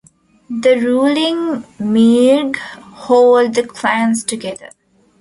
The 0.49 0.79
ruling 0.79 1.63
Meargh 1.79 2.55
hold 2.55 3.53
the 3.53 3.61
clans 3.61 4.23
together. 4.23 4.71